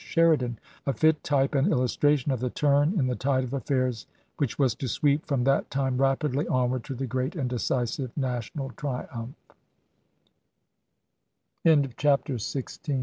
[0.03, 0.57] Sheridan,
[0.87, 4.57] a fit type and illustra tion of the turn in the tide of affairs, which
[4.57, 8.47] was to sweep from that time rapidly onward to the great and decisive nati